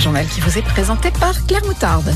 Journal 0.00 0.26
qui 0.26 0.40
vous 0.40 0.56
est 0.56 0.62
présenté 0.62 1.10
par 1.10 1.34
Claire 1.46 1.64
Moutarde. 1.66 2.10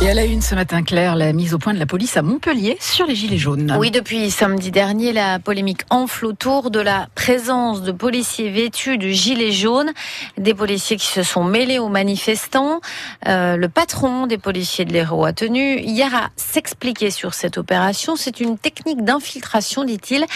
Et 0.00 0.08
à 0.08 0.14
la 0.14 0.24
une 0.24 0.42
ce 0.42 0.54
matin, 0.54 0.84
Claire, 0.84 1.16
la 1.16 1.32
mise 1.32 1.54
au 1.54 1.58
point 1.58 1.74
de 1.74 1.78
la 1.80 1.86
police 1.86 2.16
à 2.16 2.22
Montpellier 2.22 2.78
sur 2.80 3.04
les 3.04 3.16
Gilets 3.16 3.36
jaunes. 3.36 3.74
Oui, 3.80 3.90
depuis 3.90 4.30
samedi 4.30 4.70
dernier, 4.70 5.12
la 5.12 5.40
polémique 5.40 5.80
enfle 5.90 6.26
autour 6.26 6.70
de 6.70 6.78
la 6.78 7.08
présence 7.16 7.82
de 7.82 7.90
policiers 7.90 8.48
vêtus 8.48 8.96
de 8.96 9.08
gilets 9.08 9.50
jaunes, 9.50 9.90
des 10.36 10.54
policiers 10.54 10.96
qui 10.96 11.08
se 11.08 11.24
sont 11.24 11.42
mêlés 11.42 11.80
aux 11.80 11.88
manifestants. 11.88 12.80
Euh, 13.26 13.56
le 13.56 13.68
patron 13.68 14.28
des 14.28 14.38
policiers 14.38 14.84
de 14.84 14.92
l'Hérault 14.92 15.24
a 15.24 15.32
tenu 15.32 15.80
hier 15.80 16.14
à 16.14 16.28
s'expliquer 16.36 17.10
sur 17.10 17.34
cette 17.34 17.58
opération. 17.58 18.14
C'est 18.14 18.38
une 18.38 18.56
technique 18.56 19.02
d'infiltration, 19.04 19.82
dit-il, 19.82 20.26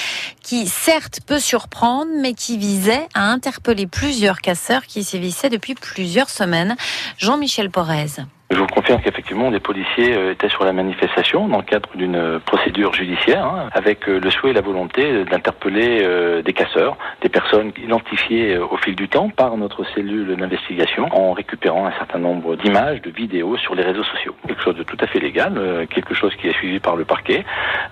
qui 0.42 0.66
certes 0.66 1.20
peut 1.24 1.38
surprendre, 1.38 2.10
mais 2.20 2.34
qui 2.34 2.58
visait 2.58 3.06
à 3.14 3.30
interpeller 3.30 3.86
plusieurs 3.86 4.40
casseurs 4.40 4.86
qui 4.86 5.04
sévissaient 5.04 5.50
depuis 5.50 5.76
plusieurs 5.76 6.30
semaines. 6.30 6.74
Jean-Michel 7.16 7.70
Porez. 7.70 8.24
Je 8.52 8.58
vous 8.58 8.66
confirme 8.66 9.00
qu'effectivement, 9.00 9.50
des 9.50 9.60
policiers 9.60 10.14
euh, 10.14 10.32
étaient 10.32 10.50
sur 10.50 10.64
la 10.64 10.74
manifestation 10.74 11.48
dans 11.48 11.56
le 11.56 11.62
cadre 11.62 11.88
d'une 11.94 12.16
euh, 12.16 12.38
procédure 12.38 12.92
judiciaire, 12.92 13.46
hein, 13.46 13.70
avec 13.72 14.06
euh, 14.06 14.20
le 14.20 14.30
souhait 14.30 14.50
et 14.50 14.52
la 14.52 14.60
volonté 14.60 15.24
d'interpeller 15.24 16.06
des 16.44 16.52
casseurs, 16.52 16.98
des 17.22 17.30
personnes 17.30 17.72
identifiées 17.82 18.58
au 18.58 18.76
fil 18.76 18.94
du 18.94 19.08
temps 19.08 19.30
par 19.30 19.56
notre 19.56 19.84
cellule 19.94 20.36
d'investigation, 20.36 21.06
en 21.12 21.32
récupérant 21.32 21.86
un 21.86 21.92
certain 21.92 22.18
nombre 22.18 22.56
d'images, 22.56 23.00
de 23.00 23.10
vidéos 23.10 23.56
sur 23.56 23.74
les 23.74 23.82
réseaux 23.82 24.02
sociaux. 24.04 24.34
Quelque 24.46 24.62
chose 24.62 24.76
de 24.76 24.82
tout 24.82 24.96
à 25.00 25.06
fait 25.06 25.20
légal, 25.20 25.86
quelque 25.88 26.14
chose 26.14 26.34
qui 26.36 26.48
est 26.48 26.52
suivi 26.52 26.80
par 26.80 26.96
le 26.96 27.04
parquet. 27.04 27.44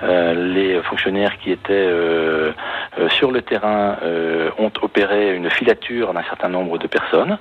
Les 0.03 0.83
fonctionnaires 0.83 1.39
qui 1.39 1.53
étaient 1.53 1.89
sur 3.11 3.31
le 3.31 3.43
terrain 3.43 3.97
ont 4.59 4.73
opéré 4.83 5.35
une 5.35 5.49
filature 5.51 6.13
d'un 6.13 6.25
certain 6.25 6.49
nombre 6.49 6.79
de 6.79 6.87
personnes, 6.87 7.39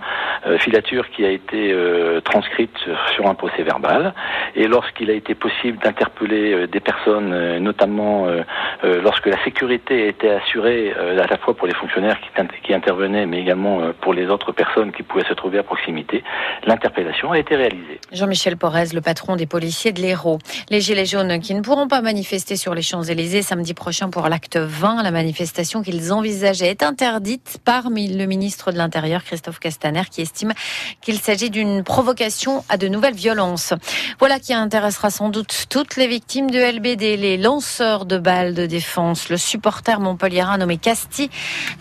filature 0.59 1.09
qui 1.09 1.25
a 1.25 1.29
été 1.29 1.75
transcrite 2.23 2.77
sur 3.13 3.27
un 3.27 3.35
procès 3.35 3.63
verbal. 3.63 4.13
Et 4.55 4.67
lorsqu'il 4.67 5.09
a 5.09 5.13
été 5.13 5.35
possible 5.35 5.77
d'interpeller 5.79 6.53
euh, 6.53 6.67
des 6.67 6.79
personnes, 6.79 7.33
euh, 7.33 7.59
notamment 7.59 8.27
euh, 8.27 8.43
lorsque 8.83 9.25
la 9.25 9.41
sécurité 9.43 10.07
était 10.07 10.29
assurée 10.29 10.93
à 10.93 11.27
la 11.27 11.37
fois 11.37 11.55
pour 11.55 11.67
les 11.67 11.73
fonctionnaires 11.73 12.17
qui, 12.63 12.73
intervenaient, 12.73 13.25
mais 13.25 13.39
également 13.39 13.93
pour 14.01 14.13
les 14.13 14.27
autres 14.27 14.51
personnes 14.51 14.91
qui 14.91 15.03
pouvaient 15.03 15.25
se 15.27 15.33
trouver 15.33 15.59
à 15.59 15.63
proximité, 15.63 16.23
l'interpellation 16.65 17.31
a 17.31 17.39
été 17.39 17.55
réalisée. 17.55 17.99
Jean-Michel 18.11 18.57
Porez, 18.57 18.87
le 18.93 19.01
patron 19.01 19.35
des 19.35 19.45
policiers 19.45 19.91
de 19.91 20.01
l'Hérault. 20.01 20.39
Les 20.69 20.81
Gilets 20.81 21.05
jaunes 21.05 21.39
qui 21.39 21.53
ne 21.53 21.61
pourront 21.61 21.87
pas 21.87 22.01
manifester 22.01 22.55
sur 22.55 22.73
les 22.73 22.81
Champs-Élysées 22.81 23.41
samedi 23.41 23.73
prochain 23.73 24.09
pour 24.09 24.27
l'acte 24.29 24.57
20, 24.57 25.03
la 25.03 25.11
manifestation 25.11 25.81
qu'ils 25.81 26.13
envisageaient 26.13 26.69
est 26.69 26.83
interdite 26.83 27.59
par 27.65 27.89
le 27.89 28.25
ministre 28.25 28.71
de 28.71 28.77
l'Intérieur, 28.77 29.23
Christophe 29.23 29.59
Castaner, 29.59 30.03
qui 30.09 30.21
estime 30.21 30.53
qu'il 31.01 31.19
s'agit 31.19 31.49
d'une 31.49 31.83
provocation 31.83 32.63
à 32.69 32.77
de 32.77 32.87
nouvelles 32.87 33.13
violences. 33.15 33.73
Voilà 34.19 34.39
qui 34.39 34.53
intéressera 34.53 35.09
sans 35.09 35.29
doute 35.29 35.65
toutes 35.69 35.95
les 35.95 36.07
victimes 36.07 36.49
de 36.49 36.59
LBD, 36.59 37.17
les 37.17 37.37
lanceurs 37.37 38.05
de 38.05 38.17
balles 38.17 38.53
de 38.53 38.68
défense, 38.69 39.27
le 39.27 39.35
supporter 39.35 39.99
montpelliérain 39.99 40.57
nommé 40.57 40.77
Casti, 40.77 41.29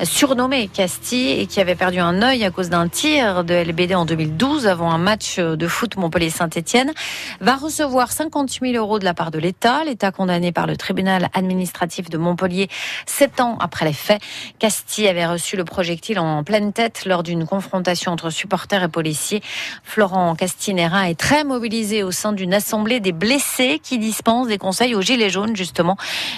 surnommé 0.02 0.66
Casti, 0.66 1.30
et 1.30 1.46
qui 1.46 1.60
avait 1.60 1.76
perdu 1.76 2.00
un 2.00 2.20
œil 2.22 2.44
à 2.44 2.50
cause 2.50 2.70
d'un 2.70 2.88
tir 2.88 3.44
de 3.44 3.54
LBD 3.54 3.94
en 3.94 4.04
2012 4.04 4.66
avant 4.66 4.90
un 4.90 4.98
match 4.98 5.38
de 5.38 5.68
foot 5.68 5.96
Montpellier-Saint-Etienne, 5.96 6.92
va 7.40 7.54
recevoir 7.54 8.10
50 8.10 8.58
000 8.60 8.72
euros 8.74 8.98
de 8.98 9.04
la 9.04 9.14
part 9.14 9.30
de 9.30 9.38
l'État. 9.38 9.84
L'État 9.84 10.10
condamné 10.10 10.50
par 10.50 10.66
le 10.66 10.76
tribunal 10.76 11.28
administratif 11.34 12.10
de 12.10 12.18
Montpellier 12.18 12.68
sept 13.06 13.40
ans 13.40 13.56
après 13.60 13.84
les 13.84 13.92
faits. 13.92 14.20
Casti 14.58 15.06
avait 15.06 15.26
reçu 15.26 15.56
le 15.56 15.64
projectile 15.64 16.18
en 16.18 16.42
pleine 16.42 16.72
tête 16.72 17.04
lors 17.04 17.22
d'une 17.22 17.46
confrontation 17.46 18.12
entre 18.12 18.30
supporters 18.30 18.82
et 18.82 18.88
policiers. 18.88 19.42
Florent 19.84 20.34
Castiner 20.34 20.88
est 21.06 21.18
très 21.18 21.44
mobilisé 21.44 22.02
au 22.02 22.10
sein 22.10 22.32
d'une 22.32 22.54
assemblée 22.54 23.00
des 23.00 23.12
blessés 23.12 23.80
qui 23.82 23.98
dispense 23.98 24.48
des 24.48 24.58
conseils 24.58 24.94
aux 24.94 25.02
Gilets 25.02 25.30
jaunes, 25.30 25.56
justement, 25.56 25.96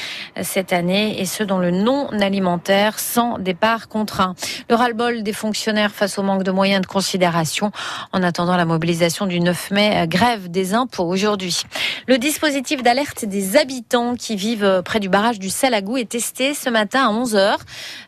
cette 0.43 0.73
année 0.73 1.21
et 1.21 1.25
ce 1.27 1.43
dans 1.43 1.59
le 1.59 1.73
non 1.73 2.09
alimentaire 2.21 3.01
sans 3.01 3.39
départ 3.39 3.89
contraint. 3.89 4.37
Le 4.71 4.77
ras-le-bol 4.77 5.25
des 5.25 5.33
fonctionnaires 5.33 5.91
face 5.91 6.19
au 6.19 6.23
manque 6.23 6.45
de 6.45 6.53
moyens 6.53 6.83
de 6.83 6.87
considération 6.87 7.73
en 8.13 8.23
attendant 8.23 8.57
la 8.57 8.65
mobilisation 8.65 9.27
du 9.27 9.41
9 9.41 9.73
mai, 9.73 10.07
grève 10.07 10.51
des 10.53 10.75
impôts 10.75 11.09
aujourd'hui. 11.09 11.63
Le 12.07 12.19
dispositif 12.19 12.83
d'alerte 12.85 13.25
des 13.25 13.57
habitants 13.57 14.15
qui 14.15 14.37
vivent 14.37 14.83
près 14.85 15.01
du 15.01 15.09
barrage 15.09 15.41
du 15.41 15.51
Salagou 15.51 15.97
est 15.97 16.09
testé 16.09 16.55
ce 16.55 16.71
matin 16.71 17.09
à 17.09 17.13
11h. 17.13 17.57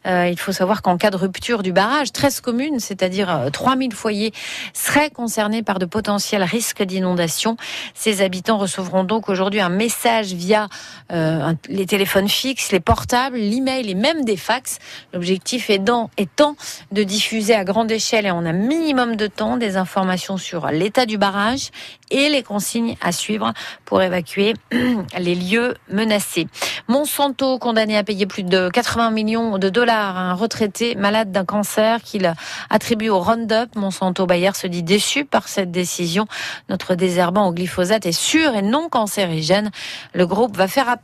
Euh, 0.06 0.28
il 0.28 0.38
faut 0.38 0.52
savoir 0.52 0.82
qu'en 0.82 0.96
cas 0.96 1.10
de 1.10 1.16
rupture 1.16 1.55
du 1.62 1.72
barrage, 1.72 2.12
13 2.12 2.40
communes, 2.40 2.80
c'est-à-dire 2.80 3.48
3000 3.52 3.92
euh, 3.92 3.96
foyers, 3.96 4.32
seraient 4.72 5.10
concernés 5.10 5.62
par 5.62 5.78
de 5.78 5.86
potentiels 5.86 6.42
risques 6.42 6.82
d'inondation. 6.82 7.56
Ces 7.94 8.22
habitants 8.22 8.58
recevront 8.58 9.04
donc 9.04 9.28
aujourd'hui 9.28 9.60
un 9.60 9.68
message 9.68 10.32
via 10.32 10.68
euh, 11.12 11.52
les 11.68 11.86
téléphones 11.86 12.28
fixes, 12.28 12.72
les 12.72 12.80
portables, 12.80 13.36
l'email 13.36 13.90
et 13.90 13.94
même 13.94 14.24
des 14.24 14.36
fax. 14.36 14.78
L'objectif 15.12 15.70
étant, 15.70 16.10
étant 16.16 16.56
de 16.92 17.02
diffuser 17.02 17.54
à 17.54 17.64
grande 17.64 17.90
échelle 17.90 18.26
et 18.26 18.30
en 18.30 18.44
un 18.44 18.52
minimum 18.52 19.16
de 19.16 19.26
temps 19.26 19.56
des 19.56 19.76
informations 19.76 20.36
sur 20.36 20.68
l'état 20.68 21.06
du 21.06 21.18
barrage 21.18 21.70
et 22.10 22.28
les 22.28 22.42
consignes 22.42 22.96
à 23.00 23.12
suivre 23.12 23.52
pour 23.84 24.02
évacuer 24.02 24.54
les 25.18 25.34
lieux 25.34 25.74
menacés. 25.90 26.46
Monsanto, 26.88 27.58
condamné 27.58 27.96
à 27.96 28.04
payer 28.04 28.26
plus 28.26 28.42
de 28.42 28.68
80 28.68 29.10
millions 29.10 29.58
de 29.58 29.68
dollars 29.68 30.16
à 30.16 30.20
un 30.20 30.34
retraité 30.34 30.94
malade 30.94 31.32
d'un 31.32 31.44
cancer 31.46 32.02
qu'il 32.02 32.34
attribue 32.68 33.08
au 33.08 33.20
Roundup. 33.20 33.74
Monsanto 33.76 34.26
Bayer 34.26 34.52
se 34.54 34.66
dit 34.66 34.82
déçu 34.82 35.24
par 35.24 35.48
cette 35.48 35.70
décision. 35.70 36.26
Notre 36.68 36.94
désherbant 36.94 37.46
au 37.48 37.52
glyphosate 37.52 38.04
est 38.06 38.12
sûr 38.12 38.54
et 38.54 38.62
non 38.62 38.88
cancérigène. 38.88 39.70
Le 40.12 40.26
groupe 40.26 40.56
va 40.56 40.68
faire 40.68 40.88
appel 40.88 40.96